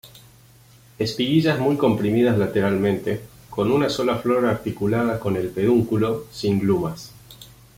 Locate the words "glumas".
6.59-7.11